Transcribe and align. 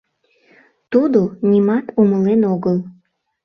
Тудо 0.91 1.21
нимат 1.49 1.85
умылен 2.01 2.41
огыл. 2.53 2.77